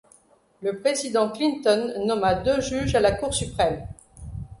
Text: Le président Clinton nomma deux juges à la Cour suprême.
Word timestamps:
Le 0.63 0.79
président 0.79 1.29
Clinton 1.29 1.93
nomma 2.07 2.33
deux 2.33 2.59
juges 2.59 2.95
à 2.95 2.99
la 2.99 3.11
Cour 3.11 3.35
suprême. 3.35 3.85